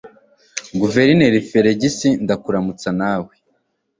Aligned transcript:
Guverineri 0.79 1.39
Feligisi 1.49 2.09
Ndakuramutsa 2.23 2.89
nawe 2.99 3.31